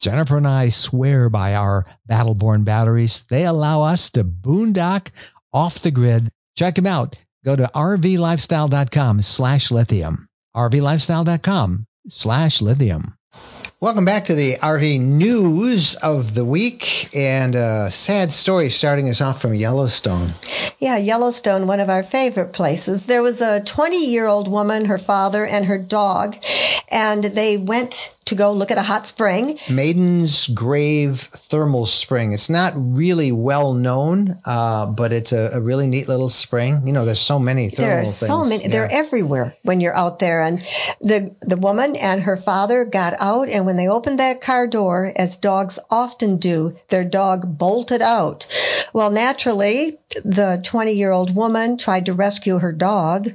[0.00, 3.26] Jennifer and I swear by our Battleborn batteries.
[3.26, 5.10] They allow us to boondock
[5.52, 6.30] off the grid.
[6.56, 7.16] Check them out.
[7.44, 13.14] Go to rvlifestyle.com slash lithium rvlifestyle.com slash lithium.
[13.80, 19.20] Welcome back to the RV news of the week and a sad story starting us
[19.20, 20.30] off from Yellowstone.
[20.80, 23.06] Yeah, Yellowstone, one of our favorite places.
[23.06, 26.36] There was a 20 year old woman, her father, and her dog,
[26.90, 29.58] and they went to go look at a hot spring.
[29.70, 32.32] Maiden's Grave Thermal Spring.
[32.32, 36.86] It's not really well known, uh, but it's a, a, really neat little spring.
[36.86, 38.16] You know, there's so many thermal there are things.
[38.18, 38.62] so many.
[38.62, 38.68] Yeah.
[38.68, 40.42] They're everywhere when you're out there.
[40.42, 40.58] And
[41.00, 45.12] the the woman and her father got out, and when they opened that car door,
[45.16, 48.46] as dogs often do, their dog bolted out.
[48.92, 53.28] Well, naturally, the 20 year old woman tried to rescue her dog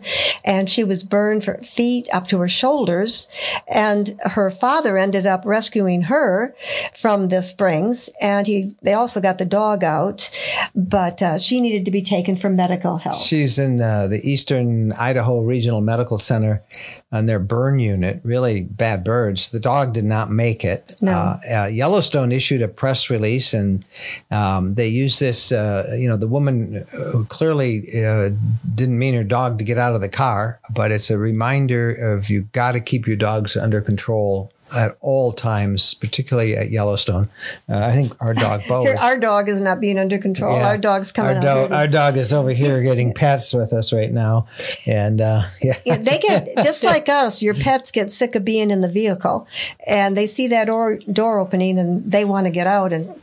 [0.43, 3.27] and she was burned from feet up to her shoulders.
[3.73, 6.55] And her father ended up rescuing her
[6.95, 10.29] from the springs and he, they also got the dog out,
[10.75, 13.15] but uh, she needed to be taken for medical help.
[13.15, 16.63] She's in uh, the Eastern Idaho Regional Medical Center
[17.11, 19.49] on their burn unit, really bad birds.
[19.49, 20.95] The dog did not make it.
[21.01, 21.11] No.
[21.11, 23.85] Uh, uh Yellowstone issued a press release and
[24.31, 28.31] um, they used this, uh, you know, the woman who clearly uh,
[28.75, 32.29] didn't mean her dog to get out of the car, but it's a reminder of
[32.29, 37.29] you got to keep your dogs under control at all times, particularly at Yellowstone.
[37.69, 40.57] Uh, I think our dog Bo is, our dog is not being under control.
[40.57, 41.37] Yeah, our dog's coming.
[41.37, 44.47] Our, do- our dog is over here getting pets with us right now,
[44.85, 45.77] and uh, yeah.
[45.85, 45.97] yeah.
[45.97, 47.41] they get just like us.
[47.41, 49.47] Your pets get sick of being in the vehicle,
[49.87, 52.93] and they see that door door opening, and they want to get out.
[52.93, 53.13] And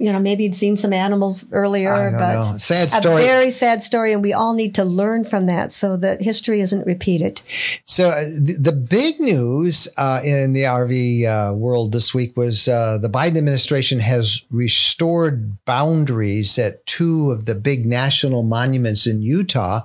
[0.00, 2.56] you know, maybe you'd seen some animals earlier, but know.
[2.56, 3.22] sad story.
[3.22, 6.60] A very sad story, and we all need to learn from that so that history
[6.60, 7.40] isn't repeated.
[7.84, 12.68] So uh, the, the, big news uh, in the RV uh, world this week was
[12.68, 19.22] uh, the Biden administration has restored boundaries at two of the big national monuments in
[19.22, 19.80] Utah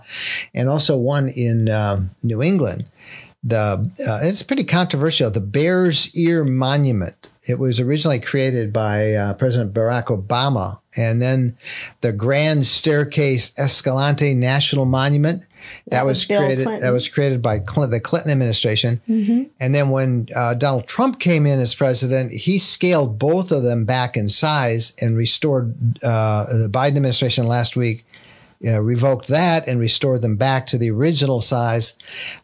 [0.53, 2.85] and also one in um, New England.
[3.43, 5.31] The uh, it's pretty controversial.
[5.31, 7.29] The Bears Ear Monument.
[7.47, 11.57] It was originally created by uh, President Barack Obama, and then
[12.01, 15.41] the Grand Staircase Escalante National Monument
[15.85, 16.63] that, that was, was created.
[16.63, 16.81] Clinton.
[16.81, 19.01] That was created by Clinton, the Clinton administration.
[19.09, 19.43] Mm-hmm.
[19.59, 23.85] And then when uh, Donald Trump came in as president, he scaled both of them
[23.85, 25.73] back in size and restored
[26.03, 28.05] uh, the Biden administration last week.
[28.63, 31.97] Uh, revoked that and restored them back to the original size.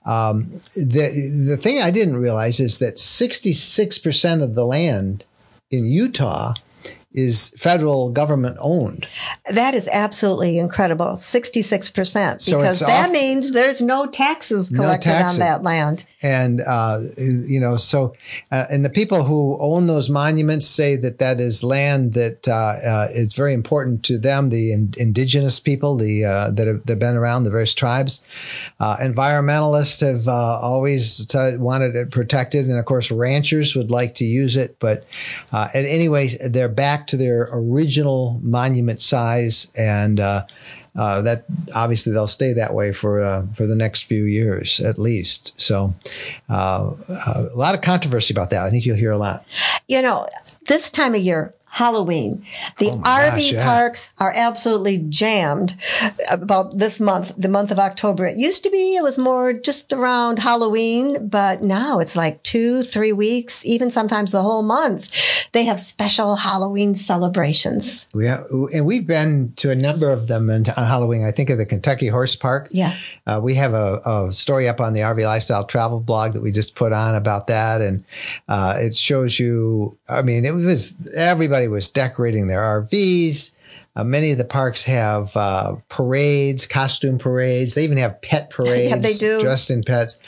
[0.04, 5.26] Um, the the thing I didn't realize is that 66% of the land
[5.70, 6.56] in Utah
[7.18, 9.08] is federal government owned.
[9.52, 11.14] That is absolutely incredible.
[11.14, 12.42] 66%.
[12.42, 15.40] So because that off, means there's no taxes collected no taxes.
[15.40, 16.06] on that land.
[16.22, 18.16] And, uh, you know, so,
[18.52, 22.54] uh, and the people who own those monuments say that that is land that uh,
[22.54, 27.16] uh it's very important to them, the in, indigenous people, the uh, that have, been
[27.16, 28.24] around, the various tribes.
[28.80, 32.68] Uh, environmentalists have always t- wanted it protected.
[32.68, 34.78] And of course, ranchers would like to use it.
[34.80, 35.06] But,
[35.54, 39.72] uh, anyways, they're back to their original monument size.
[39.78, 40.20] And,
[40.98, 44.98] uh, that obviously they'll stay that way for uh, for the next few years at
[44.98, 45.60] least.
[45.60, 45.94] So,
[46.50, 48.66] uh, uh, a lot of controversy about that.
[48.66, 49.46] I think you'll hear a lot.
[49.88, 50.28] You know,
[50.68, 52.44] this time of year, Halloween.
[52.80, 53.64] The oh RV gosh, yeah.
[53.64, 55.76] parks are absolutely jammed
[56.28, 58.26] about this month, the month of October.
[58.26, 62.82] It used to be, it was more just around Halloween, but now it's like two,
[62.82, 65.52] three weeks, even sometimes the whole month.
[65.52, 68.08] They have special Halloween celebrations.
[68.16, 68.44] Yeah.
[68.74, 71.24] And we've been to a number of them on Halloween.
[71.24, 72.70] I think of the Kentucky Horse Park.
[72.72, 72.96] Yeah.
[73.28, 76.52] Uh, we have a, a, story up on the RV Lifestyle Travel blog that we
[76.52, 77.82] just put on about that.
[77.82, 78.04] And
[78.48, 83.56] uh, it shows you, I mean, it was everybody was decorating their RVs.
[83.96, 87.74] Uh, many of the parks have uh, parades, costume parades.
[87.74, 88.90] They even have pet parades.
[88.92, 89.42] yeah, they do.
[89.42, 90.20] Dressed in pets.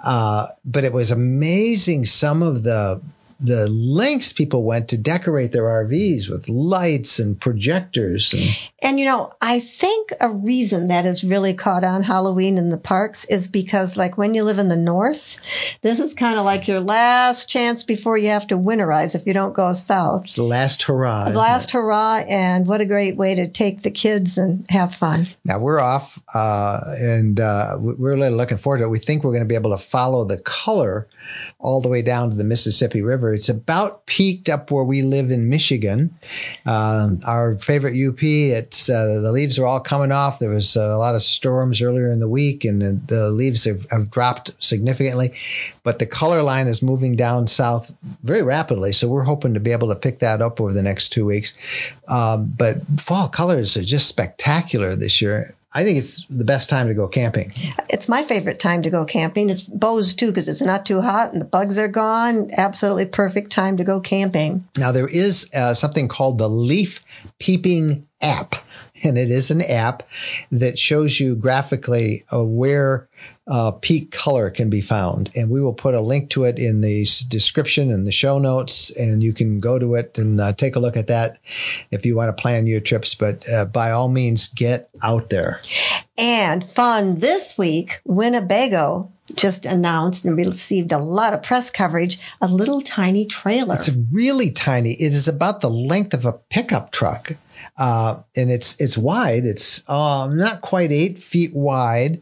[0.00, 3.02] Uh, but it was amazing some of the
[3.40, 8.32] the lengths people went to decorate their RVs with lights and projectors.
[8.32, 8.42] And,
[8.80, 12.78] and, you know, I think a reason that has really caught on Halloween in the
[12.78, 15.40] parks is because, like, when you live in the north,
[15.82, 19.34] this is kind of like your last chance before you have to winterize if you
[19.34, 20.24] don't go south.
[20.24, 21.30] It's the last hurrah.
[21.30, 25.26] The last hurrah, and what a great way to take the kids and have fun.
[25.44, 28.90] Now we're off, uh, and uh, we're really looking forward to it.
[28.90, 31.08] We think we're going to be able to follow the color
[31.58, 33.34] all the way down to the Mississippi River.
[33.34, 36.16] It's about peaked up where we live in Michigan.
[36.64, 38.22] Uh, our favorite UP,
[38.68, 40.38] it's uh, the leaves are all coming off.
[40.38, 43.90] There was a lot of storms earlier in the week, and the, the leaves have,
[43.90, 45.32] have, dropped significantly.
[45.82, 49.72] But the color line is moving down south very rapidly, so we're hoping to be
[49.72, 51.56] able to pick that up over the next two weeks.
[52.08, 55.54] Um, but fall colors are just spectacular this year.
[55.78, 57.52] I think it's the best time to go camping.
[57.88, 59.48] It's my favorite time to go camping.
[59.48, 62.50] It's Bo's too because it's not too hot and the bugs are gone.
[62.56, 64.66] Absolutely perfect time to go camping.
[64.76, 67.04] Now there is uh, something called the leaf
[67.38, 68.56] peeping app,
[69.04, 70.02] and it is an app
[70.50, 73.08] that shows you graphically uh, where
[73.48, 75.30] uh, peak color can be found.
[75.34, 78.90] And we will put a link to it in the description and the show notes,
[78.90, 81.38] and you can go to it and uh, take a look at that
[81.90, 83.14] if you want to plan your trips.
[83.14, 85.60] But uh, by all means, get out there.
[86.18, 92.48] And fun this week, Winnebago just announced and received a lot of press coverage a
[92.48, 93.74] little tiny trailer.
[93.74, 94.92] It's really tiny.
[94.92, 97.32] It is about the length of a pickup truck.
[97.76, 99.44] Uh, and it's it's wide.
[99.44, 102.20] It's um, not quite eight feet wide.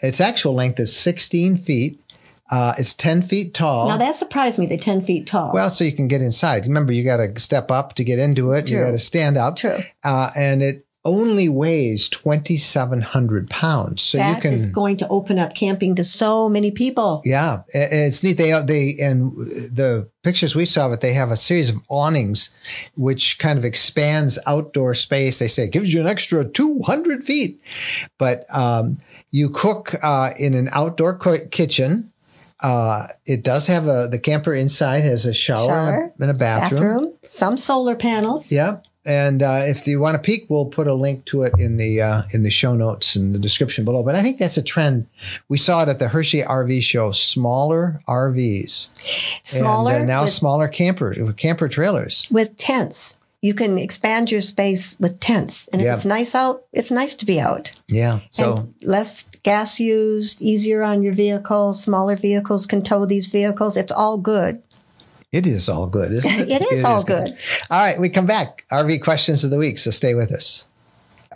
[0.00, 2.00] Its actual length is 16 feet.
[2.48, 3.88] Uh, it's 10 feet tall.
[3.88, 5.50] now that surprised me, they're 10 feet tall.
[5.52, 6.64] Well, so you can get inside.
[6.64, 8.70] Remember, you got to step up to get into it.
[8.70, 9.56] You got to stand up.
[9.56, 9.78] True.
[10.04, 14.02] Uh, and it only weighs 2,700 pounds.
[14.02, 14.52] So That you can.
[14.54, 17.22] is going to open up camping to so many people.
[17.24, 18.34] yeah, and it's neat.
[18.36, 19.32] They they and
[19.72, 22.54] the pictures we saw of it, they have a series of awnings,
[22.96, 25.38] which kind of expands outdoor space.
[25.38, 27.60] They say it gives you an extra two hundred feet,
[28.18, 28.98] but um,
[29.30, 32.12] you cook uh, in an outdoor co- kitchen.
[32.62, 36.30] Uh, it does have a the camper inside has a shower, Shower, and, a, and
[36.30, 37.12] a bathroom.
[37.26, 38.50] some solar panels.
[38.50, 38.78] Yeah.
[39.06, 42.02] And uh, if you want to peek, we'll put a link to it in the
[42.02, 44.02] uh, in the show notes and the description below.
[44.02, 45.06] But I think that's a trend.
[45.48, 47.12] We saw it at the Hershey RV show.
[47.12, 48.88] Smaller RVs,
[49.44, 52.26] Smaller and uh, now with, smaller camper camper trailers.
[52.30, 53.16] with tents.
[53.42, 55.68] You can expand your space with tents.
[55.68, 55.94] And if Yeah.
[55.94, 57.70] it's nice out, it's nice to be out.
[57.86, 58.20] Yeah.
[58.30, 61.72] So and less gas used, easier on your vehicle.
[61.74, 63.76] Smaller vehicles can tow these vehicles.
[63.76, 64.62] It's all good.
[65.32, 66.50] It is all good, isn't it?
[66.50, 67.36] It is all good.
[67.70, 68.64] All right, we come back.
[68.72, 69.78] RV questions of the week.
[69.78, 70.66] So stay with us.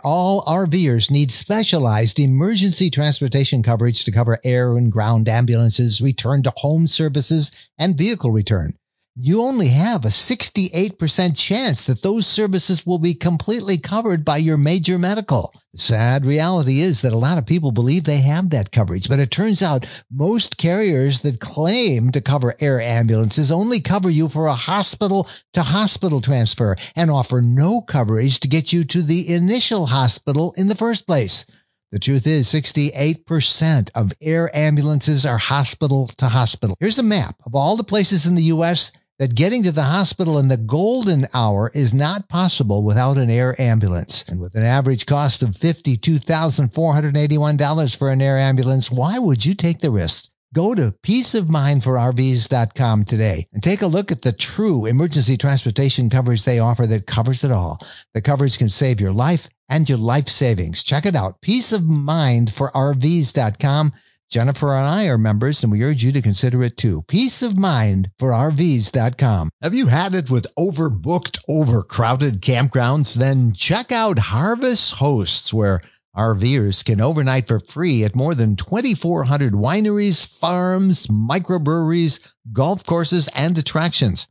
[0.03, 6.53] All RVers need specialized emergency transportation coverage to cover air and ground ambulances, return to
[6.57, 8.77] home services, and vehicle return.
[9.17, 14.55] You only have a 68% chance that those services will be completely covered by your
[14.55, 15.53] major medical.
[15.73, 19.19] The sad reality is that a lot of people believe they have that coverage, but
[19.19, 24.47] it turns out most carriers that claim to cover air ambulances only cover you for
[24.47, 29.87] a hospital to hospital transfer and offer no coverage to get you to the initial
[29.87, 31.45] hospital in the first place.
[31.91, 36.77] The truth is 68% of air ambulances are hospital to hospital.
[36.79, 38.93] Here's a map of all the places in the U.S.
[39.21, 43.53] that getting to the hospital in the golden hour is not possible without an air
[43.61, 44.25] ambulance.
[44.27, 49.81] And with an average cost of $52,481 for an air ambulance, why would you take
[49.81, 50.31] the risk?
[50.55, 56.57] Go to peaceofmindforrvs.com today and take a look at the true emergency transportation coverage they
[56.57, 57.77] offer that covers it all.
[58.15, 60.81] The coverage can save your life and your life savings.
[60.81, 61.43] Check it out.
[61.43, 63.91] Peaceofmindforrvs.com.
[64.31, 67.01] Jennifer and I are members and we urge you to consider it too.
[67.09, 69.49] Peace of mind for RVs.com.
[69.61, 73.13] Have you had it with overbooked, overcrowded campgrounds?
[73.13, 75.81] Then check out Harvest Hosts where
[76.15, 83.57] RVers can overnight for free at more than 2,400 wineries, farms, microbreweries, golf courses, and
[83.57, 84.27] attractions.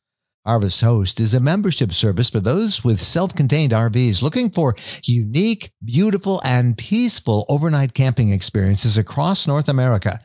[0.50, 6.40] Harvest Host is a membership service for those with self-contained RVs looking for unique, beautiful,
[6.44, 10.18] and peaceful overnight camping experiences across North America.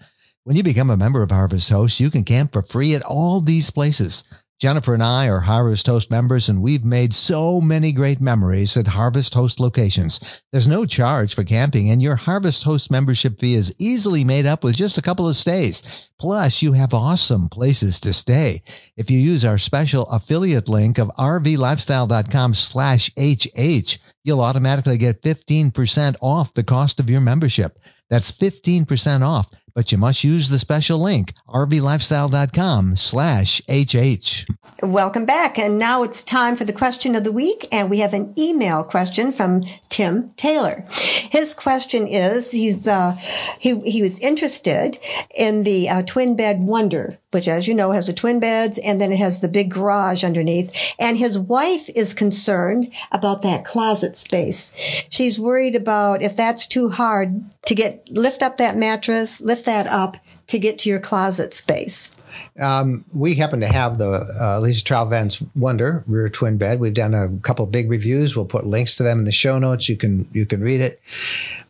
[0.43, 3.39] When you become a member of Harvest Host, you can camp for free at all
[3.39, 4.23] these places.
[4.57, 8.87] Jennifer and I are Harvest Host members and we've made so many great memories at
[8.87, 10.43] Harvest Host locations.
[10.53, 14.63] There's no charge for camping and your Harvest Host membership fee is easily made up
[14.63, 16.09] with just a couple of stays.
[16.17, 18.61] Plus, you have awesome places to stay.
[18.95, 26.15] If you use our special affiliate link of rvlifestyle.com slash HH, you'll automatically get 15%
[26.21, 27.77] off the cost of your membership.
[28.09, 34.45] That's 15% off, but you must use the special link, rvlifestyle.com slash HH.
[34.81, 35.59] Welcome back.
[35.59, 37.67] And now it's time for the question of the week.
[37.71, 40.85] And we have an email question from Tim Taylor.
[40.89, 43.15] His question is, he's, uh,
[43.59, 44.97] he, he was interested
[45.37, 49.01] in the uh, twin bed wonder, which as you know has the twin beds and
[49.01, 50.73] then it has the big garage underneath.
[50.99, 54.71] And his wife is concerned about that closet space.
[55.09, 59.87] She's worried about if that's too hard to get, lift up that mattress, lift that
[59.87, 62.11] up to get to your closet space.
[62.59, 66.79] Um, we happen to have the uh, Leisure Travel Vans Wonder rear twin bed.
[66.79, 68.35] We've done a couple big reviews.
[68.35, 69.89] We'll put links to them in the show notes.
[69.89, 71.01] You can you can read it.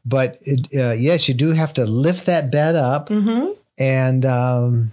[0.06, 3.10] But it, uh, yes, you do have to lift that bed up.
[3.78, 4.92] And um,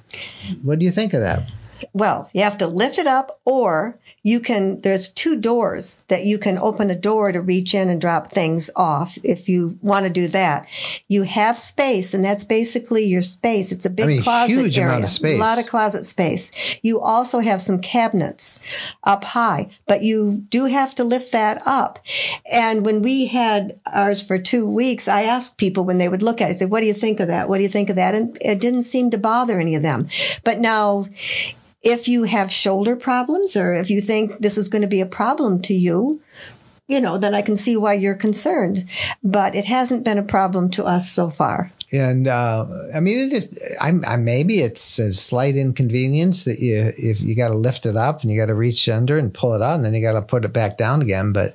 [0.62, 1.50] what do you think of that?
[1.92, 6.38] Well, you have to lift it up or you can, there's two doors that you
[6.38, 10.12] can open a door to reach in and drop things off if you want to
[10.12, 10.66] do that.
[11.08, 13.72] You have space and that's basically your space.
[13.72, 14.90] It's a big I mean, closet huge area.
[14.90, 15.38] amount of space.
[15.38, 16.52] A lot of closet space.
[16.82, 18.60] You also have some cabinets
[19.02, 21.98] up high, but you do have to lift that up.
[22.50, 26.40] And when we had ours for two weeks, I asked people when they would look
[26.40, 27.48] at it, I said, what do you think of that?
[27.48, 28.14] What do you think of that?
[28.14, 30.08] And it didn't seem to bother any of them.
[30.44, 31.06] But now,
[31.82, 35.06] if you have shoulder problems or if you think this is going to be a
[35.06, 36.20] problem to you,
[36.88, 38.88] you know, then I can see why you're concerned.
[39.22, 41.72] But it hasn't been a problem to us so far.
[41.92, 43.76] And uh, I mean, it is.
[43.80, 47.96] I, I, maybe it's a slight inconvenience that you if you got to lift it
[47.96, 50.12] up and you got to reach under and pull it out, and then you got
[50.12, 51.34] to put it back down again.
[51.34, 51.54] But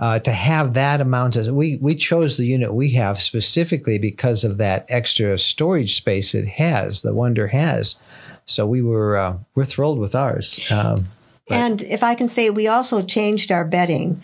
[0.00, 4.42] uh, to have that amount of we we chose the unit we have specifically because
[4.42, 7.02] of that extra storage space it has.
[7.02, 8.00] The Wonder has,
[8.46, 10.60] so we were uh, we're thrilled with ours.
[10.70, 11.06] Um,
[11.50, 14.22] And if I can say, we also changed our bedding.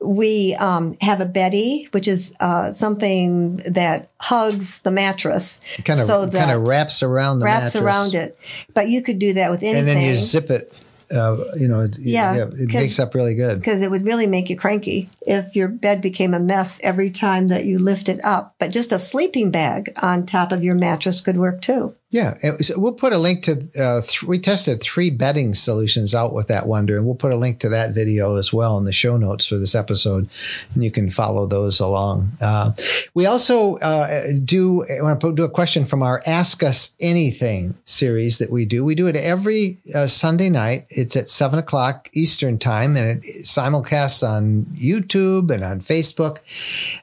[0.00, 6.06] We um, have a Betty, which is uh, something that hugs the mattress, kind of
[6.06, 7.82] so kind of wraps around the wraps mattress.
[7.82, 8.38] around it.
[8.72, 9.80] But you could do that with anything.
[9.80, 10.72] and then you zip it.
[11.12, 13.58] Uh, you know, it, Yeah, it 'cause- makes up really good.
[13.58, 17.48] because it would really make you cranky if your bed became a mess every time
[17.48, 18.54] that you lift it up.
[18.60, 21.94] But just a sleeping bag on top of your mattress could work too.
[22.12, 23.52] Yeah, so we'll put a link to.
[23.78, 27.36] Uh, th- we tested three bedding solutions out with that Wonder, and we'll put a
[27.36, 30.28] link to that video as well in the show notes for this episode,
[30.74, 32.30] and you can follow those along.
[32.40, 32.72] Uh,
[33.14, 34.84] we also uh, do.
[34.88, 38.84] Want to do a question from our Ask Us Anything series that we do.
[38.84, 40.86] We do it every uh, Sunday night.
[40.90, 46.38] It's at seven o'clock Eastern time, and it simulcasts on YouTube and on Facebook.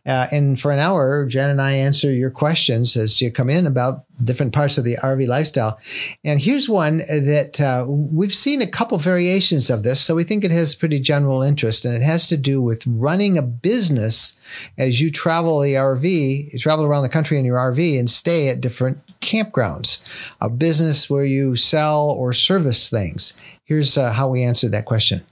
[0.06, 3.66] Uh, and for an hour, Jen and I answer your questions as you come in
[3.66, 5.80] about different parts of the RV lifestyle.
[6.24, 10.44] And here's one that uh, we've seen a couple variations of this, so we think
[10.44, 14.40] it has pretty general interest, and it has to do with running a business
[14.78, 18.50] as you travel the RV, you travel around the country in your RV and stay
[18.50, 20.04] at different campgrounds,
[20.42, 23.34] a business where you sell or service things.
[23.66, 25.24] Here's uh, how we answered that question.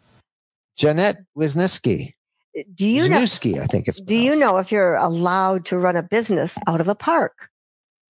[0.78, 2.14] Jeanette Wisniewski.
[2.74, 3.18] Do you know?
[3.20, 4.00] Wisniewski, I think it's.
[4.00, 7.50] Do you know if you're allowed to run a business out of a park?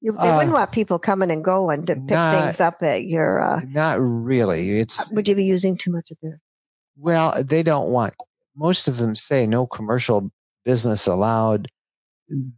[0.06, 3.06] You, they Uh, wouldn't want people coming and going to pick not- things up at
[3.06, 3.42] your.
[3.42, 4.80] Uh, Not really.
[4.80, 6.40] It's would you be using too much of their?
[6.96, 8.14] well, they don't want.
[8.56, 10.30] Most of them say no commercial
[10.64, 11.68] business allowed.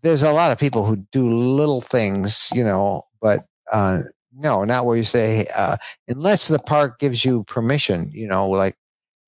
[0.02, 4.02] There's a lot of people who do little things, you know, but uh,
[4.36, 5.78] no, not where you say uh,
[6.10, 8.12] unless the park gives you permission.
[8.14, 8.76] You know, like,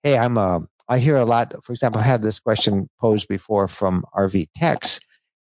[0.03, 0.61] hey, I'm a.
[0.89, 1.53] I hear a lot.
[1.63, 4.99] For example, I've had this question posed before from RV techs.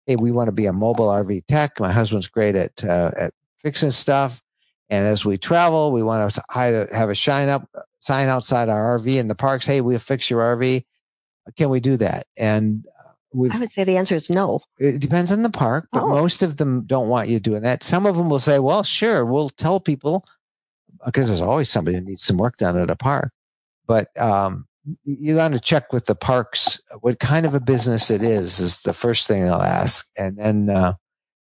[0.08, 1.78] Hey, we want to be a mobile RV tech.
[1.78, 4.40] My husband's great at uh, at fixing stuff,
[4.88, 7.68] and as we travel, we want to have a shine up
[8.00, 9.66] sign outside our RV in the parks.
[9.66, 10.82] Hey, we'll fix your RV.
[11.58, 12.26] Can we do that?
[12.38, 13.10] And uh,
[13.52, 14.62] I would say the answer is no.
[14.78, 16.08] it depends on the park, but Oh.
[16.08, 17.82] most of them don't want you doing that.
[17.82, 20.24] Some of them will say, well, sure, we'll tell people
[21.04, 23.30] because there's always somebody who needs some work done at a park.
[23.86, 24.67] But um,
[25.04, 28.82] you got to check with the parks what kind of a business it is, is
[28.82, 30.08] the first thing they'll ask.
[30.18, 30.94] And then uh,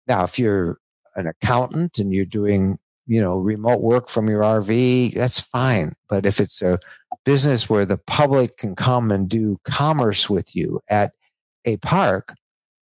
[0.06, 0.78] now, if you're
[1.16, 2.76] an accountant and you're doing,
[3.06, 5.92] you know, remote work from your RV, that's fine.
[6.08, 6.78] But if it's a
[7.24, 11.12] business where the public can come and do commerce with you at
[11.64, 12.34] a park,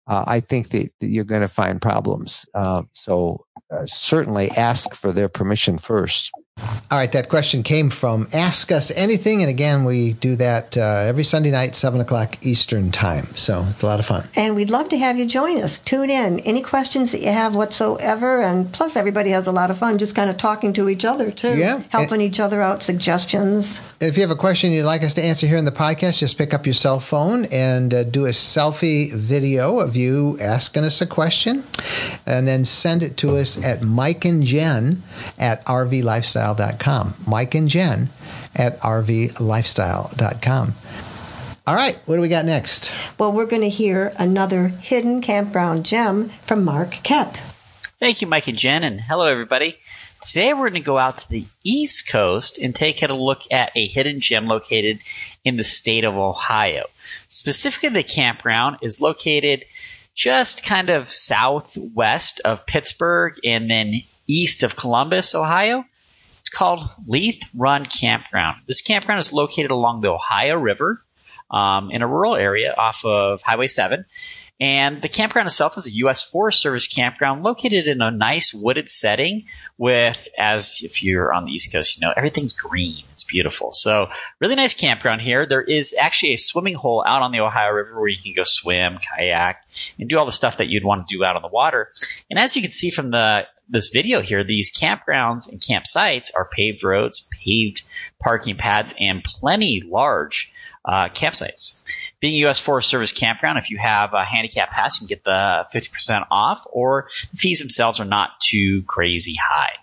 [0.07, 2.45] uh, I think that, that you're going to find problems.
[2.53, 3.45] Uh, so
[3.86, 6.32] certainly ask for their permission first.
[6.93, 9.41] All right, that question came from Ask Us Anything.
[9.41, 13.26] And again, we do that uh, every Sunday night, 7 o'clock Eastern Time.
[13.36, 14.28] So it's a lot of fun.
[14.36, 15.80] And we'd love to have you join us.
[15.80, 16.39] Tune in.
[16.41, 18.43] Any questions that you have whatsoever.
[18.43, 21.32] And plus, everybody has a lot of fun just kind of talking to each other,
[21.32, 21.58] too.
[21.58, 21.82] Yeah.
[21.89, 23.91] Helping each other out, suggestions.
[23.99, 26.38] If you have a question you'd like us to answer here in the podcast, just
[26.38, 31.01] pick up your cell phone and uh, do a selfie video of you asking us
[31.01, 31.64] a question
[32.28, 35.01] and then send it to us at Mike and Jen
[35.39, 35.66] at
[36.44, 37.14] rvlifestyle.com.
[37.28, 38.10] Mike and Jen
[38.56, 40.74] at rvlifestyle.com.
[41.66, 42.91] All right, what do we got next?
[43.18, 47.38] Well, we're going to hear another hidden campground gem from Mark Koep.
[48.00, 49.78] Thank you, Mike and Jen, and hello, everybody.
[50.22, 53.72] Today we're going to go out to the East Coast and take a look at
[53.76, 55.00] a hidden gem located
[55.46, 56.86] in the state of Ohio.
[57.30, 59.66] Specifically, the campground is located
[60.16, 65.86] just kind of southwest of Pittsburgh and then east of Columbus, Ohio.
[66.44, 68.64] It's called Leith Run Campground.
[68.68, 71.02] This campground is located along the Ohio River
[71.50, 74.04] um, in a rural area off of Highway 7.
[74.60, 76.30] And the campground itself is a U.S.
[76.30, 79.46] Forest Service campground located in a nice wooded setting
[79.78, 83.06] with, as if you're on the East Coast, you know, everything's green.
[83.14, 83.72] It's beautiful.
[83.72, 84.10] So
[84.41, 85.46] really nice campground here.
[85.46, 88.44] There is actually a swimming hole out on the Ohio River where you can go
[88.46, 89.64] swim, kayak,
[89.98, 91.89] and do all the stuff that you'd want to do out on the water.
[92.30, 96.50] And as you can see from the this video here, these campgrounds and campsites are
[96.56, 97.82] paved roads, paved
[98.22, 100.54] parking pads, and plenty large
[100.86, 101.82] uh, campsites.
[102.20, 102.60] Being a U.S.
[102.60, 106.66] Forest Service campground, if you have a handicap pass, you can get the 50% off,
[106.72, 109.74] or the fees themselves are not too crazy high.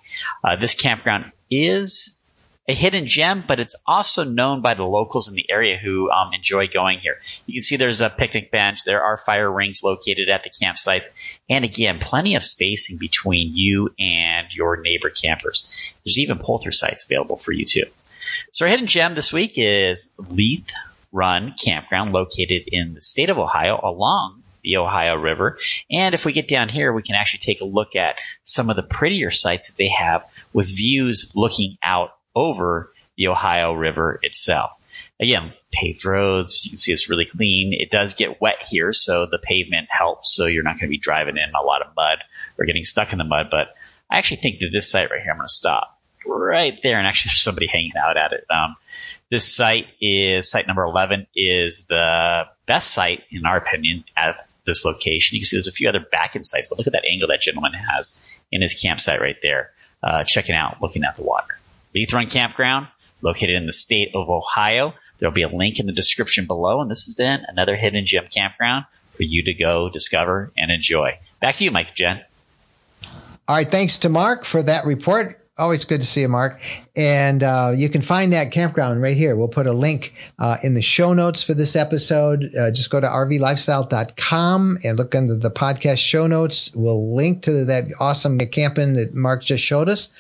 [0.44, 2.19] Uh, this campground is
[2.70, 6.32] a hidden gem, but it's also known by the locals in the area who um,
[6.32, 7.18] enjoy going here.
[7.46, 8.84] You can see there's a picnic bench.
[8.84, 11.06] There are fire rings located at the campsites.
[11.48, 15.70] And again, plenty of spacing between you and your neighbor campers.
[16.04, 17.84] There's even pull through sites available for you too.
[18.52, 20.70] So our hidden gem this week is Leith
[21.10, 25.58] Run Campground located in the state of Ohio along the Ohio River.
[25.90, 28.76] And if we get down here, we can actually take a look at some of
[28.76, 34.72] the prettier sites that they have with views looking out over the Ohio River itself.
[35.20, 36.64] Again, paved roads.
[36.64, 37.74] You can see it's really clean.
[37.74, 40.34] It does get wet here, so the pavement helps.
[40.34, 42.18] So you're not going to be driving in a lot of mud
[42.58, 43.48] or getting stuck in the mud.
[43.50, 43.74] But
[44.10, 46.98] I actually think that this site right here, I'm going to stop right there.
[46.98, 48.46] And actually, there's somebody hanging out at it.
[48.50, 48.76] Um,
[49.30, 54.84] this site is site number 11 is the best site, in our opinion, at this
[54.84, 55.36] location.
[55.36, 57.28] You can see there's a few other back end sites, but look at that angle
[57.28, 59.70] that gentleman has in his campsite right there,
[60.02, 61.59] uh, checking out, looking at the water.
[61.94, 62.88] Leith Run Campground,
[63.22, 64.94] located in the state of Ohio.
[65.18, 66.80] There'll be a link in the description below.
[66.80, 71.18] And this has been another hidden gem campground for you to go discover and enjoy.
[71.40, 72.22] Back to you, Mike Jen.
[73.48, 73.68] All right.
[73.68, 75.39] Thanks to Mark for that report.
[75.60, 76.58] Always good to see you, Mark.
[76.96, 79.36] And uh, you can find that campground right here.
[79.36, 82.50] We'll put a link uh, in the show notes for this episode.
[82.58, 86.74] Uh, just go to rvlifestyle.com and look under the podcast show notes.
[86.74, 90.14] We'll link to that awesome camping that Mark just showed us.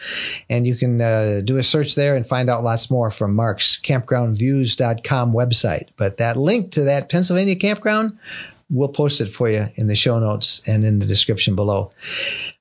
[0.50, 3.80] And you can uh, do a search there and find out lots more from Mark's
[3.80, 5.88] campgroundviews.com website.
[5.96, 8.18] But that link to that Pennsylvania campground,
[8.70, 11.90] we'll post it for you in the show notes and in the description below.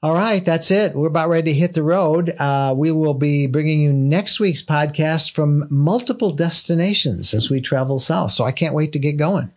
[0.04, 0.96] All right, that's it.
[0.96, 2.32] We're about ready to hit the road.
[2.40, 8.00] Uh, we will be bringing you next week's podcast from multiple destinations as we travel
[8.00, 8.32] south.
[8.32, 9.52] So I can't wait to get going.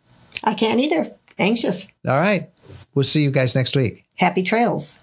[0.44, 1.12] I can't either.
[1.38, 1.88] Anxious.
[2.06, 2.50] All right.
[2.94, 4.04] We'll see you guys next week.
[4.16, 5.01] Happy trails.